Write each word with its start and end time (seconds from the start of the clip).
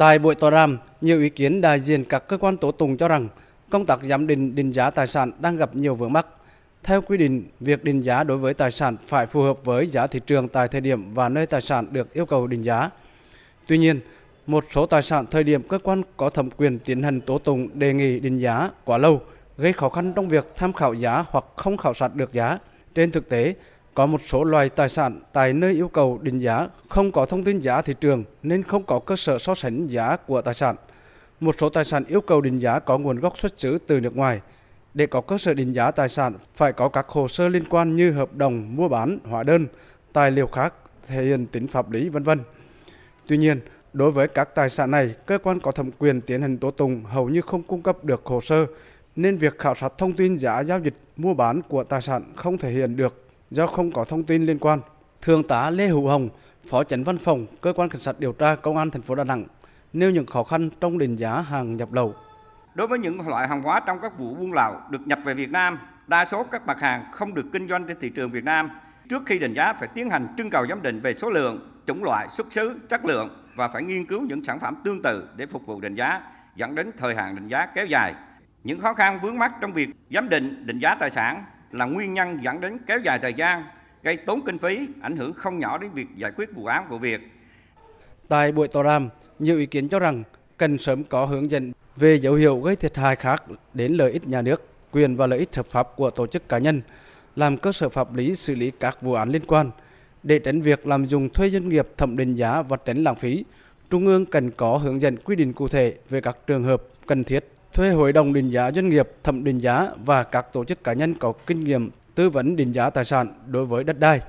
Tại 0.00 0.18
buổi 0.18 0.34
tọa 0.34 0.50
đàm, 0.50 0.78
nhiều 1.00 1.20
ý 1.20 1.28
kiến 1.28 1.60
đại 1.60 1.80
diện 1.80 2.04
các 2.04 2.28
cơ 2.28 2.36
quan 2.36 2.56
tố 2.56 2.72
tụng 2.72 2.96
cho 2.96 3.08
rằng 3.08 3.28
công 3.70 3.86
tác 3.86 4.00
giám 4.02 4.26
định 4.26 4.54
định 4.54 4.70
giá 4.70 4.90
tài 4.90 5.06
sản 5.06 5.32
đang 5.40 5.56
gặp 5.56 5.76
nhiều 5.76 5.94
vướng 5.94 6.12
mắc. 6.12 6.26
Theo 6.82 7.00
quy 7.00 7.16
định, 7.16 7.44
việc 7.60 7.84
định 7.84 8.00
giá 8.00 8.24
đối 8.24 8.38
với 8.38 8.54
tài 8.54 8.70
sản 8.70 8.96
phải 9.06 9.26
phù 9.26 9.40
hợp 9.40 9.64
với 9.64 9.86
giá 9.86 10.06
thị 10.06 10.20
trường 10.26 10.48
tại 10.48 10.68
thời 10.68 10.80
điểm 10.80 11.14
và 11.14 11.28
nơi 11.28 11.46
tài 11.46 11.60
sản 11.60 11.86
được 11.90 12.14
yêu 12.14 12.26
cầu 12.26 12.46
định 12.46 12.62
giá. 12.62 12.90
Tuy 13.66 13.78
nhiên, 13.78 14.00
một 14.46 14.64
số 14.70 14.86
tài 14.86 15.02
sản 15.02 15.26
thời 15.30 15.44
điểm 15.44 15.62
cơ 15.62 15.78
quan 15.78 16.02
có 16.16 16.30
thẩm 16.30 16.50
quyền 16.50 16.78
tiến 16.78 17.02
hành 17.02 17.20
tố 17.20 17.38
tụng 17.38 17.68
đề 17.74 17.94
nghị 17.94 18.20
định 18.20 18.38
giá 18.38 18.70
quá 18.84 18.98
lâu, 18.98 19.20
gây 19.58 19.72
khó 19.72 19.88
khăn 19.88 20.12
trong 20.16 20.28
việc 20.28 20.52
tham 20.56 20.72
khảo 20.72 20.94
giá 20.94 21.24
hoặc 21.28 21.44
không 21.56 21.76
khảo 21.76 21.94
sát 21.94 22.14
được 22.14 22.32
giá. 22.32 22.58
Trên 22.94 23.10
thực 23.10 23.28
tế, 23.28 23.54
có 23.94 24.06
một 24.06 24.20
số 24.24 24.44
loài 24.44 24.68
tài 24.68 24.88
sản 24.88 25.20
tại 25.32 25.52
nơi 25.52 25.72
yêu 25.72 25.88
cầu 25.88 26.18
định 26.22 26.38
giá 26.38 26.68
không 26.88 27.12
có 27.12 27.26
thông 27.26 27.44
tin 27.44 27.58
giá 27.58 27.82
thị 27.82 27.94
trường 28.00 28.24
nên 28.42 28.62
không 28.62 28.84
có 28.84 28.98
cơ 28.98 29.16
sở 29.16 29.38
so 29.38 29.54
sánh 29.54 29.86
giá 29.86 30.16
của 30.16 30.42
tài 30.42 30.54
sản. 30.54 30.76
Một 31.40 31.54
số 31.58 31.68
tài 31.68 31.84
sản 31.84 32.04
yêu 32.04 32.20
cầu 32.20 32.40
định 32.40 32.58
giá 32.58 32.78
có 32.78 32.98
nguồn 32.98 33.18
gốc 33.18 33.38
xuất 33.38 33.52
xứ 33.56 33.78
từ 33.86 34.00
nước 34.00 34.16
ngoài. 34.16 34.40
Để 34.94 35.06
có 35.06 35.20
cơ 35.20 35.38
sở 35.38 35.54
định 35.54 35.72
giá 35.72 35.90
tài 35.90 36.08
sản 36.08 36.34
phải 36.54 36.72
có 36.72 36.88
các 36.88 37.08
hồ 37.08 37.28
sơ 37.28 37.48
liên 37.48 37.64
quan 37.70 37.96
như 37.96 38.10
hợp 38.10 38.34
đồng 38.34 38.76
mua 38.76 38.88
bán, 38.88 39.18
hóa 39.24 39.42
đơn, 39.42 39.66
tài 40.12 40.30
liệu 40.30 40.46
khác 40.46 40.74
thể 41.06 41.22
hiện 41.22 41.46
tính 41.46 41.66
pháp 41.66 41.90
lý 41.90 42.08
vân 42.08 42.22
vân. 42.22 42.40
Tuy 43.26 43.36
nhiên, 43.36 43.60
đối 43.92 44.10
với 44.10 44.28
các 44.28 44.54
tài 44.54 44.70
sản 44.70 44.90
này, 44.90 45.14
cơ 45.26 45.38
quan 45.38 45.60
có 45.60 45.72
thẩm 45.72 45.90
quyền 45.98 46.20
tiến 46.20 46.42
hành 46.42 46.58
tố 46.58 46.70
tụng 46.70 47.04
hầu 47.04 47.28
như 47.28 47.40
không 47.40 47.62
cung 47.62 47.82
cấp 47.82 48.04
được 48.04 48.20
hồ 48.24 48.40
sơ 48.40 48.66
nên 49.16 49.36
việc 49.36 49.58
khảo 49.58 49.74
sát 49.74 49.92
thông 49.98 50.12
tin 50.12 50.38
giá 50.38 50.64
giao 50.64 50.80
dịch 50.80 50.94
mua 51.16 51.34
bán 51.34 51.62
của 51.68 51.84
tài 51.84 52.02
sản 52.02 52.24
không 52.36 52.58
thể 52.58 52.70
hiện 52.70 52.96
được 52.96 53.29
do 53.50 53.66
không 53.66 53.92
có 53.92 54.04
thông 54.04 54.24
tin 54.24 54.46
liên 54.46 54.58
quan. 54.58 54.80
Thượng 55.22 55.42
tá 55.42 55.70
Lê 55.70 55.86
Hữu 55.88 56.08
Hồng, 56.08 56.28
Phó 56.68 56.84
Chánh 56.84 57.04
Văn 57.04 57.18
phòng 57.18 57.46
Cơ 57.60 57.72
quan 57.72 57.88
Cảnh 57.88 58.00
sát 58.00 58.20
điều 58.20 58.32
tra 58.32 58.54
Công 58.54 58.76
an 58.76 58.90
thành 58.90 59.02
phố 59.02 59.14
Đà 59.14 59.24
Nẵng 59.24 59.44
nêu 59.92 60.10
những 60.10 60.26
khó 60.26 60.44
khăn 60.44 60.70
trong 60.80 60.98
định 60.98 61.16
giá 61.16 61.40
hàng 61.40 61.76
nhập 61.76 61.92
lậu. 61.92 62.14
Đối 62.74 62.86
với 62.86 62.98
những 62.98 63.28
loại 63.28 63.48
hàng 63.48 63.62
hóa 63.62 63.80
trong 63.80 63.98
các 64.02 64.18
vụ 64.18 64.34
buôn 64.34 64.52
lậu 64.52 64.76
được 64.90 65.06
nhập 65.06 65.18
về 65.24 65.34
Việt 65.34 65.50
Nam, 65.50 65.78
đa 66.06 66.24
số 66.24 66.44
các 66.44 66.66
mặt 66.66 66.80
hàng 66.80 67.04
không 67.12 67.34
được 67.34 67.46
kinh 67.52 67.68
doanh 67.68 67.86
trên 67.86 67.96
thị 68.00 68.10
trường 68.10 68.30
Việt 68.30 68.44
Nam. 68.44 68.70
Trước 69.08 69.22
khi 69.26 69.38
định 69.38 69.52
giá 69.52 69.72
phải 69.72 69.88
tiến 69.94 70.10
hành 70.10 70.28
trưng 70.38 70.50
cầu 70.50 70.66
giám 70.66 70.82
định 70.82 71.00
về 71.00 71.14
số 71.14 71.30
lượng, 71.30 71.82
chủng 71.86 72.04
loại, 72.04 72.28
xuất 72.30 72.52
xứ, 72.52 72.78
chất 72.88 73.04
lượng 73.04 73.28
và 73.56 73.68
phải 73.68 73.82
nghiên 73.82 74.06
cứu 74.06 74.22
những 74.22 74.44
sản 74.44 74.58
phẩm 74.60 74.76
tương 74.84 75.02
tự 75.02 75.28
để 75.36 75.46
phục 75.46 75.66
vụ 75.66 75.80
định 75.80 75.94
giá, 75.94 76.20
dẫn 76.56 76.74
đến 76.74 76.90
thời 76.98 77.14
hạn 77.14 77.34
định 77.34 77.48
giá 77.48 77.66
kéo 77.66 77.86
dài. 77.86 78.14
Những 78.64 78.80
khó 78.80 78.94
khăn 78.94 79.20
vướng 79.22 79.38
mắt 79.38 79.52
trong 79.60 79.72
việc 79.72 79.90
giám 80.10 80.28
định, 80.28 80.66
định 80.66 80.78
giá 80.78 80.94
tài 80.94 81.10
sản 81.10 81.44
là 81.72 81.84
nguyên 81.84 82.14
nhân 82.14 82.38
dẫn 82.42 82.60
đến 82.60 82.78
kéo 82.86 82.98
dài 82.98 83.18
thời 83.22 83.34
gian, 83.34 83.64
gây 84.02 84.16
tốn 84.16 84.40
kinh 84.46 84.58
phí, 84.58 84.78
ảnh 85.00 85.16
hưởng 85.16 85.32
không 85.32 85.58
nhỏ 85.58 85.78
đến 85.78 85.90
việc 85.90 86.06
giải 86.16 86.32
quyết 86.36 86.54
vụ 86.54 86.66
án 86.66 86.88
vụ 86.88 86.98
việc. 86.98 87.20
Tại 88.28 88.52
buổi 88.52 88.68
tọa 88.68 88.82
đàm, 88.82 89.08
nhiều 89.38 89.58
ý 89.58 89.66
kiến 89.66 89.88
cho 89.88 89.98
rằng 89.98 90.22
cần 90.56 90.78
sớm 90.78 91.04
có 91.04 91.26
hướng 91.26 91.50
dẫn 91.50 91.72
về 91.96 92.14
dấu 92.14 92.34
hiệu 92.34 92.60
gây 92.60 92.76
thiệt 92.76 92.96
hại 92.96 93.16
khác 93.16 93.42
đến 93.74 93.92
lợi 93.92 94.12
ích 94.12 94.28
nhà 94.28 94.42
nước, 94.42 94.68
quyền 94.92 95.16
và 95.16 95.26
lợi 95.26 95.38
ích 95.38 95.56
hợp 95.56 95.66
pháp 95.66 95.88
của 95.96 96.10
tổ 96.10 96.26
chức 96.26 96.48
cá 96.48 96.58
nhân, 96.58 96.82
làm 97.36 97.56
cơ 97.56 97.72
sở 97.72 97.88
pháp 97.88 98.14
lý 98.14 98.34
xử 98.34 98.54
lý 98.54 98.70
các 98.80 99.02
vụ 99.02 99.12
án 99.12 99.28
liên 99.30 99.42
quan. 99.46 99.70
Để 100.22 100.38
tránh 100.38 100.60
việc 100.60 100.86
làm 100.86 101.04
dùng 101.04 101.28
thuê 101.30 101.48
doanh 101.48 101.68
nghiệp 101.68 101.88
thẩm 101.96 102.16
định 102.16 102.34
giá 102.34 102.62
và 102.62 102.76
tránh 102.76 103.04
lãng 103.04 103.14
phí, 103.14 103.44
Trung 103.90 104.06
ương 104.06 104.26
cần 104.26 104.50
có 104.50 104.76
hướng 104.76 105.00
dẫn 105.00 105.16
quy 105.16 105.36
định 105.36 105.52
cụ 105.52 105.68
thể 105.68 105.94
về 106.08 106.20
các 106.20 106.36
trường 106.46 106.64
hợp 106.64 106.82
cần 107.06 107.24
thiết 107.24 107.44
thuê 107.72 107.90
hội 107.90 108.12
đồng 108.12 108.32
định 108.32 108.48
giá 108.48 108.72
doanh 108.72 108.88
nghiệp, 108.88 109.08
thẩm 109.22 109.44
định 109.44 109.58
giá 109.58 109.90
và 110.04 110.22
các 110.22 110.52
tổ 110.52 110.64
chức 110.64 110.84
cá 110.84 110.92
nhân 110.92 111.14
có 111.14 111.32
kinh 111.46 111.64
nghiệm 111.64 111.90
tư 112.14 112.30
vấn 112.30 112.56
định 112.56 112.72
giá 112.72 112.90
tài 112.90 113.04
sản 113.04 113.28
đối 113.46 113.66
với 113.66 113.84
đất 113.84 113.98
đai. 113.98 114.20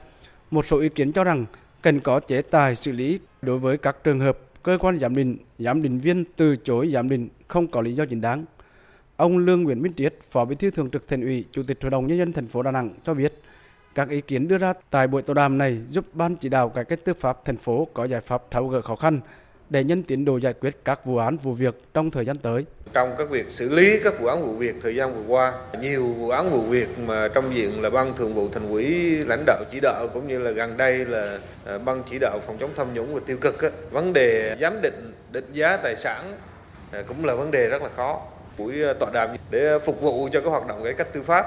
Một 0.52 0.66
số 0.66 0.80
ý 0.80 0.90
kiến 0.90 1.12
cho 1.12 1.24
rằng 1.24 1.46
cần 1.82 2.00
có 2.00 2.20
chế 2.20 2.42
tài 2.42 2.76
xử 2.76 2.92
lý 2.92 3.20
đối 3.42 3.58
với 3.58 3.78
các 3.78 4.04
trường 4.04 4.20
hợp 4.20 4.38
cơ 4.64 4.78
quan 4.82 4.98
giám 4.98 5.16
định, 5.16 5.38
giám 5.60 5.82
định 5.82 6.00
viên 6.00 6.26
từ 6.36 6.56
chối 6.56 6.88
giám 6.88 7.10
định 7.10 7.30
không 7.48 7.68
có 7.68 7.82
lý 7.82 7.94
do 7.94 8.06
chính 8.06 8.22
đáng. 8.22 8.46
Ông 9.16 9.38
Lương 9.38 9.64
Nguyễn 9.64 9.82
Minh 9.82 9.94
Triết, 9.94 10.16
Phó 10.32 10.46
Bí 10.46 10.56
thư 10.56 10.72
Thường 10.72 10.90
trực 10.90 11.08
Thành 11.08 11.22
ủy, 11.22 11.46
Chủ 11.52 11.64
tịch 11.64 11.78
Hội 11.82 11.92
đồng 11.92 12.08
nhân 12.08 12.18
dân 12.18 12.34
thành 12.34 12.48
phố 12.48 12.64
Đà 12.64 12.72
Nẵng 12.72 12.90
cho 13.04 13.14
biết, 13.14 13.42
các 13.96 14.10
ý 14.10 14.22
kiến 14.22 14.48
đưa 14.48 14.58
ra 14.58 14.74
tại 14.90 15.08
buổi 15.08 15.22
tọa 15.22 15.34
đàm 15.34 15.58
này 15.58 15.80
giúp 15.90 16.06
ban 16.14 16.36
chỉ 16.36 16.50
đạo 16.50 16.70
cải 16.70 16.86
cách 16.86 17.00
tư 17.06 17.14
pháp 17.14 17.46
thành 17.46 17.58
phố 17.58 17.88
có 17.94 18.06
giải 18.08 18.22
pháp 18.22 18.52
tháo 18.52 18.68
gỡ 18.68 18.82
khó 18.82 18.96
khăn, 18.96 19.20
để 19.72 19.84
nhân 19.84 20.04
tiến 20.04 20.26
độ 20.26 20.38
giải 20.38 20.54
quyết 20.54 20.86
các 20.86 21.06
vụ 21.06 21.18
án 21.18 21.38
vụ 21.38 21.54
việc 21.54 21.76
trong 21.94 22.12
thời 22.12 22.26
gian 22.26 22.38
tới. 22.38 22.66
Trong 22.94 23.16
các 23.18 23.30
việc 23.30 23.52
xử 23.52 23.70
lý 23.70 24.00
các 24.04 24.20
vụ 24.20 24.28
án 24.28 24.42
vụ 24.42 24.54
việc 24.54 24.76
thời 24.82 24.96
gian 24.96 25.16
vừa 25.16 25.36
qua, 25.36 25.54
nhiều 25.82 26.08
vụ 26.08 26.30
án 26.30 26.50
vụ 26.50 26.62
việc 26.62 27.00
mà 27.00 27.28
trong 27.28 27.56
diện 27.56 27.82
là 27.82 27.90
ban 27.90 28.14
thường 28.14 28.34
vụ 28.34 28.50
thành 28.50 28.70
ủy 28.70 28.86
lãnh 29.26 29.44
đạo 29.46 29.64
chỉ 29.72 29.80
đạo 29.82 30.08
cũng 30.14 30.28
như 30.28 30.40
là 30.40 30.52
gần 30.52 30.78
đây 30.78 31.06
là 31.06 31.40
à, 31.66 31.78
ban 31.78 32.04
chỉ 32.10 32.20
đạo 32.20 32.40
phòng 32.48 32.58
chống 32.60 32.70
tham 32.76 32.94
nhũng 32.94 33.14
và 33.14 33.22
tiêu 33.26 33.38
cực 33.42 33.62
á, 33.62 33.70
vấn 33.92 34.14
đề 34.14 34.58
giám 34.62 34.82
định 34.82 35.14
định 35.32 35.46
giá 35.54 35.78
tài 35.78 35.96
sản 35.96 36.38
à, 36.92 37.04
cũng 37.08 37.26
là 37.26 37.36
vấn 37.36 37.52
đề 37.52 37.68
rất 37.68 37.82
là 37.82 37.90
khó. 37.90 38.22
Buổi 38.58 38.84
à, 38.84 38.94
tọa 38.94 39.10
đàm 39.14 39.30
để 39.52 39.80
phục 39.80 40.02
vụ 40.02 40.30
cho 40.32 40.42
cái 40.42 40.50
hoạt 40.50 40.68
động 40.68 40.84
cải 40.84 40.94
cách 40.94 41.14
tư 41.14 41.22
pháp 41.22 41.46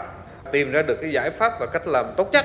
tìm 0.53 0.73
ra 0.73 0.83
được 0.83 0.99
cái 1.01 1.13
giải 1.13 1.31
pháp 1.31 1.53
và 1.61 1.67
cách 1.67 1.87
làm 1.87 2.07
tốt 2.17 2.29
nhất 2.33 2.45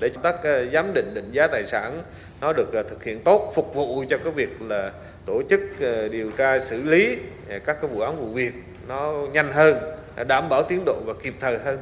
để 0.00 0.10
chúng 0.14 0.22
ta 0.22 0.32
giám 0.72 0.94
định 0.94 1.14
định 1.14 1.30
giá 1.30 1.46
tài 1.46 1.64
sản 1.64 2.02
nó 2.40 2.52
được 2.52 2.68
thực 2.90 3.04
hiện 3.04 3.20
tốt 3.24 3.52
phục 3.54 3.74
vụ 3.74 4.04
cho 4.10 4.18
cái 4.18 4.32
việc 4.32 4.62
là 4.62 4.92
tổ 5.26 5.42
chức 5.50 5.60
ờ, 5.80 6.08
điều 6.08 6.30
tra 6.30 6.58
xử 6.58 6.82
lý 6.82 7.18
ờ, 7.48 7.58
các 7.58 7.76
cái 7.80 7.90
vụ 7.90 8.00
án 8.00 8.16
vụ 8.16 8.26
việc 8.26 8.52
nó 8.88 9.12
nhanh 9.32 9.52
hơn, 9.52 9.76
đảm 10.28 10.48
bảo 10.48 10.62
tiến 10.62 10.82
độ 10.86 11.00
và 11.06 11.14
kịp 11.22 11.34
thời 11.40 11.58
hơn. 11.58 11.78